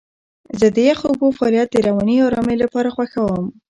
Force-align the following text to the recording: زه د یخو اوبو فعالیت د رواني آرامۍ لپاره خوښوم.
زه 0.59 0.67
د 0.75 0.77
یخو 0.89 1.05
اوبو 1.09 1.27
فعالیت 1.37 1.69
د 1.71 1.77
رواني 1.87 2.15
آرامۍ 2.27 2.57
لپاره 2.63 2.93
خوښوم. 2.95 3.45